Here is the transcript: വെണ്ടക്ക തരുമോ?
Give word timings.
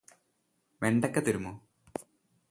വെണ്ടക്ക 0.81 1.19
തരുമോ? 1.19 1.51